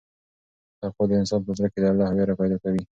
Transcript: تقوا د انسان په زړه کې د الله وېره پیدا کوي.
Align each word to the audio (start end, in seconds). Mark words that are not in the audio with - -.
تقوا 0.81 1.03
د 1.09 1.11
انسان 1.21 1.41
په 1.45 1.51
زړه 1.57 1.67
کې 1.71 1.79
د 1.81 1.85
الله 1.91 2.07
وېره 2.15 2.35
پیدا 2.39 2.57
کوي. 2.63 2.83